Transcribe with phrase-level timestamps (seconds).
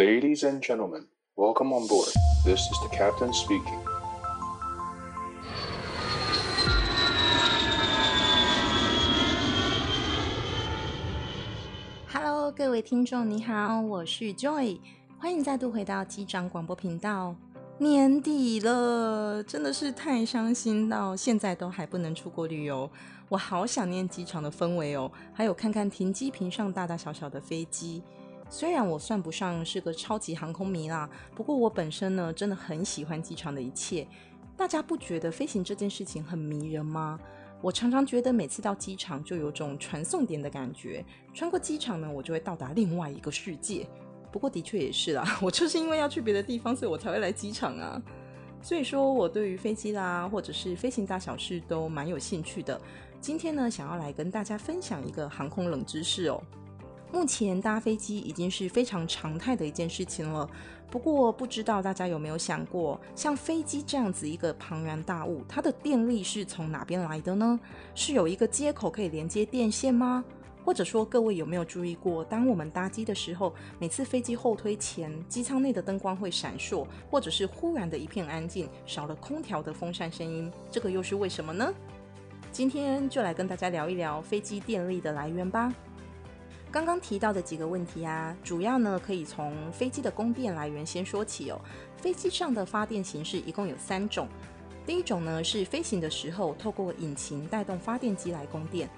[0.00, 2.08] Ladies and gentlemen, welcome on board.
[2.42, 3.78] This is the captain speaking.
[12.10, 14.80] Hello，各位听众，你好，我是 Joy，
[15.18, 17.36] 欢迎再度回到机长广播频道。
[17.76, 22.90] 年底了，真的是太伤心，到现在都还不能出国旅游。
[23.28, 28.02] 我好想念机场的氛围哦，还有看看停机坪上大大小小的飞机。
[28.52, 34.04] 虽然我算不上是个超级航空迷啦，不过我本身呢，真的很喜欢机场的一切。
[34.56, 37.18] 大家不觉得飞行这件事情很迷人吗？
[37.62, 43.86] 我常常觉得每次到机场就有种传送点的感觉，穿过机场呢，我就会到达另外一个世界。
[44.32, 48.02] 不过的确也是啦，我就是因为要去别的地方，所以我才会来机场啊。
[48.60, 52.78] 所以说我对于飞机啦，或者是飞行大小事都蛮有兴趣的。
[53.20, 56.42] 今天呢，想要来跟大家分享一个航空冷知识哦。
[57.12, 60.48] 目前搭飞机已经是非常常态的一件事情了。
[60.90, 67.58] 不过，不知道大家有没有想过，像飞机这样子一个庞然大物，它的电力是从哪边来的呢？
[67.94, 70.24] 是有一个接口可以连接电线吗？
[70.64, 81.72] 或者说，各位有没有注意过，当我们搭机的时候，每次飞机后推前，机舱内的灯光会闪烁，或者是忽然的一片安静，少了空调的风扇声音，这个又是为什么呢？
[82.52, 85.72] 今天就来跟大家聊一聊飞机电力的来源吧。
[86.72, 91.60] 刚刚提到的几个问题啊，主要呢可以从飞机的供电来源先说起哦。
[91.96, 94.28] 飞机上的发电形式一共有三种，
[94.86, 98.88] 第一种呢是飞行的时候透过引擎带动发电机来供电，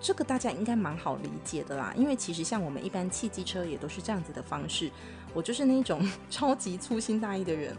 [0.00, 4.88] 这个大家应该蛮好理解的啦，因为其实像我们一般汽机车也都是这样子的方式。
[5.34, 7.76] 我就是那种 超级粗心大意的人。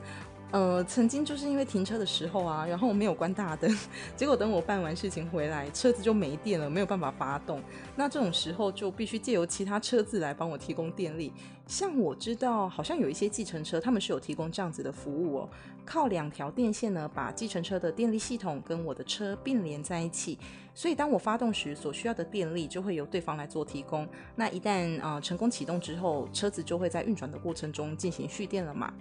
[0.52, 3.70] 呃，曾经就是因为停车的时候啊，然后我没有关大灯，
[4.18, 7.62] 结果等我办完事情回来，车子就没电了，没有办法发动。
[7.96, 11.32] 那这种时候就必须借由其他车子来帮我提供电力。
[11.68, 15.50] 像我知道，好像有一些计程车，他们是有提供这样子的服务哦，
[15.86, 20.36] 靠两条电线呢，把计程车的电力系统跟我的车并联在一起。
[20.74, 24.08] 所以当我发动时，所需要的电力就会由对方来做提供。
[24.36, 28.92] 那一旦啊、呃、成功启动之后，车子就会在运转的过程中进行蓄电了嘛。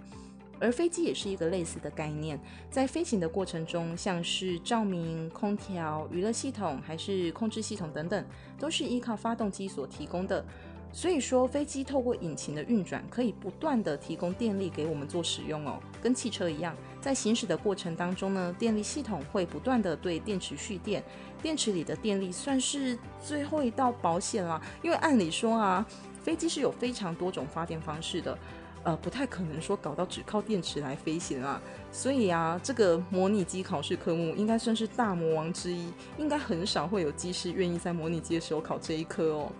[0.59, 2.39] 而飞机也是一个类似的概念，
[2.69, 8.25] 在飞行的过程中，像是照明、空调、娱乐系统，还是控制系统等等，
[8.59, 10.43] 都是依靠发动机所提供的。
[10.91, 15.79] 所以说，飞机透过引擎的运转，可以不断地提供电力给我们做使用哦。
[16.01, 21.03] 跟汽车一样，在行驶的过程当中呢，电力系统会不断地对电池蓄电，
[21.43, 24.59] 电池里的电力算是最后一道保险啦。
[24.81, 25.85] 因为按理说啊，
[26.23, 28.35] 飞机是有非常多种发电方式的。
[28.83, 39.51] 呃，不太可能说搞到只靠电池来飞行啊，所以啊，这个模拟机考试科目应该算是大魔王之一，应该很少会有机师愿意在模拟机的时候考这一科哦。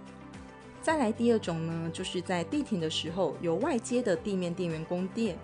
[0.81, 5.37] 再来第二种呢，就是在地停的时候，有外接的地面电源供电。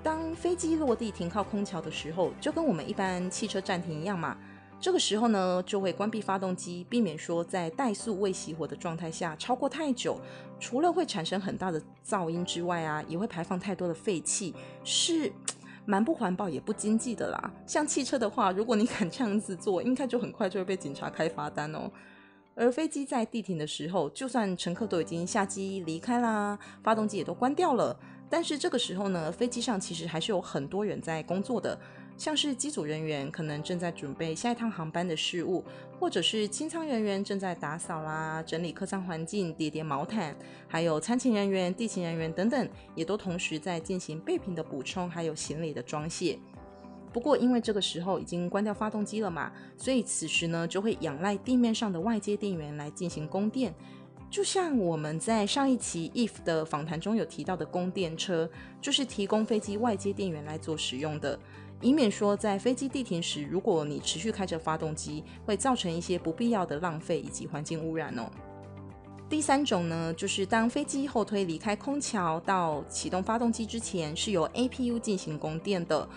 [0.00, 4.38] 当飞机落地停靠空桥的时候，就跟我们一般汽车暂停一样嘛。
[4.80, 10.20] 这个时候呢，就会关闭发动机，避免说在怠速未熄火的状态下超过太久，
[10.60, 15.32] 除了会产生很大的噪音之外啊，也会排放太多的废气，是
[15.84, 17.52] 蛮不环保也不经济的啦。
[17.66, 21.90] 像汽车的话，如果你 敢这样子做，应该就很快就会被警察开罚单哦。
[22.54, 27.98] 而飞机在地停的时候，就算乘客都已经下机离开啦，发动机也都关掉了，
[28.30, 31.78] 但是这个时候呢，飞机上其实还是有很多人在工作的。
[32.16, 35.64] 像是机组人员可能正在准备下一趟航班的事务，
[36.00, 40.34] 或者是清仓人员正在打扫啦、整理客舱环境、叠叠毛毯，
[40.66, 46.36] 还有餐勤人员、地勤人员等等，也都同时在进行备品的补充，还有行李的装卸。
[47.12, 53.72] 不过，因为这个时候已经关掉发动机了嘛，所以此时呢就会仰赖地面上的外接电源来进行供电。
[54.30, 58.48] 就像我们在上一期 If 的访谈中有提到的供电车，
[58.80, 61.38] 就是提供飞机外接电源来做使用的。
[61.80, 68.28] 以免说在飞机地停时，如果你持续开着发动机，会造成一些不必要的浪费以及环境污染哦。
[69.30, 76.08] 第三种呢，就是当飞机后推离开空桥到启动发动机之前，是由 APU 进行供电的，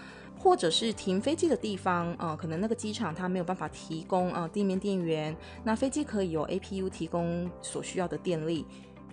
[0.41, 8.65] 或者是停飞机的地方啊、呃，可能那个机场它没有办法提供啊、呃、地面电源，那飞机可以由 APU 提供所需要的电力。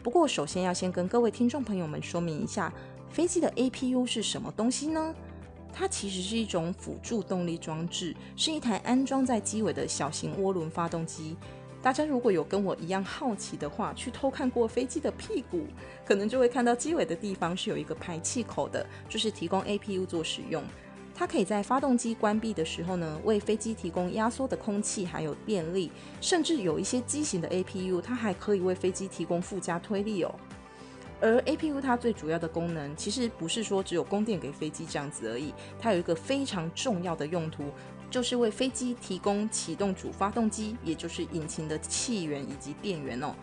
[0.03, 2.73] 不过，首先要先跟各位听众朋友们说明一下，
[3.11, 5.15] 飞机的 APU 是什么东西呢？
[5.71, 11.37] 它其实是一种辅助动力装置，是一台安装在机尾的小型涡轮发动机。
[11.83, 15.67] 大家如果有跟我一样好奇的话，去偷看过飞机的屁股，
[16.07, 20.65] 可能就会看到机尾的地方是有一个排气口的，就是提供 APU 做使用。
[21.19, 30.33] 它可以在发动机关闭的时候呢，为飞机提供压缩的空气还有电力，甚至有一些机型的 APU，它还可以为飞机提供附加推力哦。
[31.21, 37.65] 而 APU 它最主要的功能，其实不是说只有供电给飞机这样子而已，它有一个非常重要的用途，
[38.09, 43.35] 就是为飞机提供启动主发动机，也就是引擎的气源以及电源哦。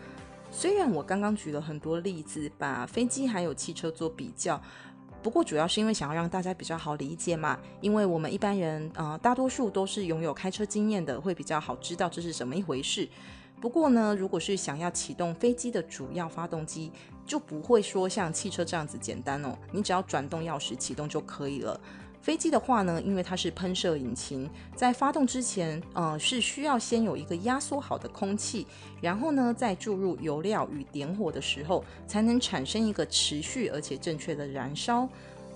[0.50, 4.58] 虽然我刚刚举了很多例子，把飞机还有汽车做比较，
[5.26, 13.08] 不过主要是因为想要让大家比较好理解嘛，因为我们一般人，呃，大多数都是拥有开车经验的，会比较好知道这是怎么一回事。
[13.60, 16.92] 不过呢，如果是想要启动飞机的主要发动机，
[17.26, 19.58] 就不会说像汽车这样子简单哦。
[19.72, 21.80] 你只要转动钥匙启动就可以了。
[22.20, 28.66] 飞机的话呢，因为它是喷射引擎，在发动之前，呃，是需要先有一个压缩好的空气，
[29.00, 35.08] 然后呢，再注入油料与点火的时候，才能产生一个持续而且正确的燃烧。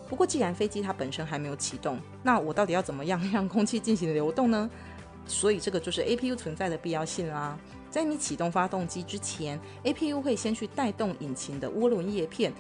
[0.09, 4.71] 不过，既然飞机它本身还没有启动，那我到底要怎么样让空气进行流动呢？
[5.27, 7.59] 所以，这个就是 APU 存在的必要性啦。
[7.91, 12.53] 在你启动发动机之前，APU 会先去带动引擎的涡轮叶片，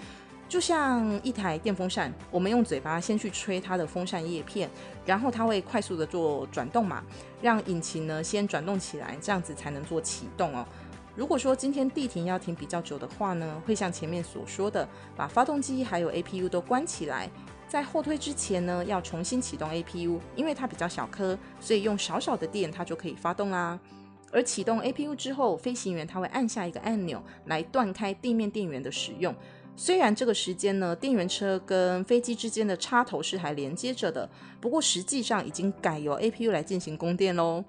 [0.50, 4.68] 就像一台电风扇，我们用嘴巴先去吹它的风扇叶片，
[5.06, 7.04] 然后它会快速的做转动嘛，
[7.40, 10.66] 让引擎呢先转动起来，这样子才能做启动哦。
[11.14, 17.30] 如果说今天地停要停比较久的话呢，会像前面所说的，把发动机还有 APU 都关起来，
[17.68, 23.78] 在后推之前呢，要重新启动 APU，因为它比较小颗，所以用少少的电它就可以发动啦。
[24.32, 29.32] 而启动 APU 之后，飞行员他会按下一个按钮来断开地面电源的使用。
[29.82, 34.28] 虽然这个时间呢，电源车跟飞机之间的插头是还连接着的，
[34.60, 37.64] 不过实际上已经改由 APU 来进行供电喽。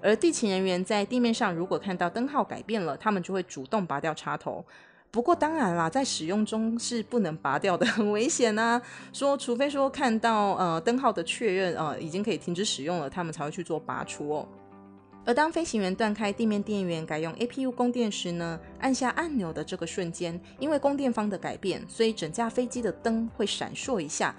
[0.00, 4.64] 而地勤人员在地面上如果看到灯号改变了，他们就会主动拔掉插头。
[5.10, 8.80] 不过当然啦，在使用中是不能拔掉的， 很危险啊。
[9.12, 14.48] 说除非说看到呃灯号的确认，呃已经可以停止使用了，他们才会去做拔除哦。
[15.28, 24.34] 而当飞行员断开地面电源，改用 APU 供电时呢，按下按钮的这个瞬间，因为供电方的改变，所以整架飞机的灯会闪烁一下。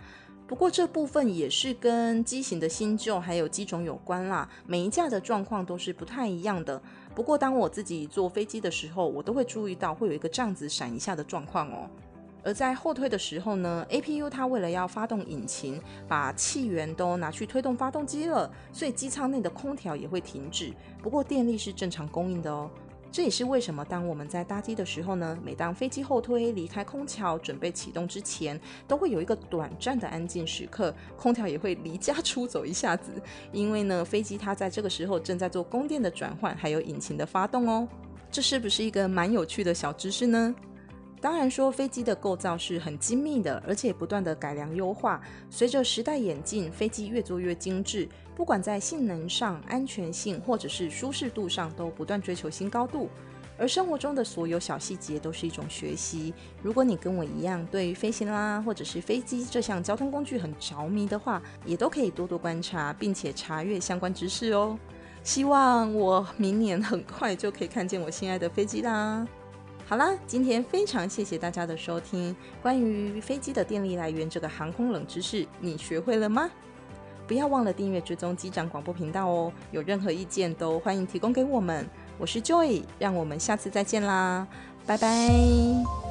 [0.47, 6.81] 不过这部分也是跟机型的新旧还有机种有关啦，每一架的状况都是不太一样的。
[7.13, 11.88] 不过当我自己坐飞机的时候，我都会注意到会有一个这样子闪一下的状况哦。
[12.44, 20.74] 而在后推的时候呢，APU 它为了要发动引擎，把气源都拿去推动发动机了，所以机舱内的空调也会停止。
[21.01, 22.69] 不过电力是正常供应的哦。
[23.12, 33.12] 这也是为什么当我们在搭机的时候呢，每当飞机后推离开空桥准备启动之前，都会有一个短暂的安静时刻，空调也会离家出走一下子，
[33.51, 37.88] 因为呢，飞机它在这个时候正在做供电的转换，还有引擎的发动哦。
[38.30, 40.53] 这是不是一个蛮有趣的小知识呢？
[41.21, 45.21] 当然说，飞机的构造是很精密的，而且不断的改良优化。
[45.50, 53.10] 随着时代演进，飞机越做越精致，不管在性能上、安全性或者是舒适度上，都不断追求新高度。
[53.57, 56.33] 而生活中的所有小细节都是一种学习。
[56.63, 64.80] 如果你跟我一样，对于飞行啦，或者是飞机这项交通工具很着迷的话，也都可以多多观察，并且查阅相关知识哦。
[65.21, 69.27] 希望我明年很快就可以看见我心爱的飞机啦。
[69.89, 72.36] 好啦，今天非常谢谢大家的收听。
[72.62, 76.47] 关于飞机的电力来源这个航空冷知识，你学会了吗？
[77.25, 79.51] 不要忘了订阅追踪机长广播频道哦。
[79.71, 81.89] 有任何意见都欢迎提供给我们。
[82.19, 84.47] 我是 Joy，让我们下次再见啦，
[84.86, 86.08] 拜拜。